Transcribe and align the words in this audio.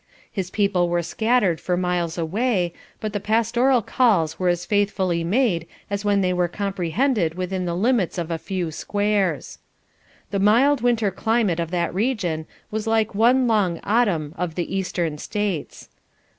His 0.31 0.49
people 0.49 0.89
were 0.89 1.03
scattered 1.03 1.61
for 1.61 1.77
miles 1.77 2.17
away, 2.17 2.73
but 2.99 3.13
the 3.13 3.19
pastoral 3.19 3.83
calls 3.83 4.39
were 4.39 4.47
as 4.49 4.65
faithfully 4.65 5.23
made 5.23 5.67
as 5.91 6.03
when 6.03 6.21
they 6.21 6.33
were 6.33 6.47
comprehended 6.47 7.35
within 7.35 7.65
the 7.65 7.75
limits 7.75 8.17
of 8.17 8.31
a 8.31 8.39
few 8.39 8.71
squares. 8.71 9.59
The 10.31 10.39
mild 10.39 10.81
winter 10.81 11.11
climate 11.11 11.59
of 11.59 11.69
that 11.69 11.93
region 11.93 12.47
was 12.71 12.87
like 12.87 13.13
one 13.13 13.47
long 13.47 13.79
autumn 13.83 14.33
of 14.39 14.55
the 14.55 14.75
Eastern 14.75 15.19
States. 15.19 15.87